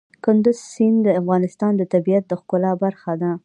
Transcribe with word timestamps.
کندز 0.23 0.57
سیند 0.73 0.99
د 1.05 1.07
افغانستان 1.21 1.71
د 1.77 1.81
طبیعت 1.93 2.23
د 2.27 2.31
ښکلا 2.41 2.71
برخه 2.83 3.13
ده. 3.21 3.31